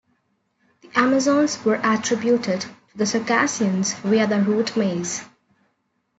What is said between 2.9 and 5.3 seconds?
the Circassians via the root "maze".